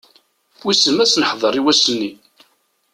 [0.63, 2.11] Wissen ma ad as-neḥder i wass-nni.